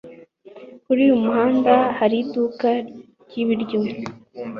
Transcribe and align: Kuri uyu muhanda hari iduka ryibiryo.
Kuri 0.83 0.99
uyu 1.05 1.17
muhanda 1.23 1.73
hari 1.99 2.15
iduka 2.23 2.67
ryibiryo. 3.23 3.79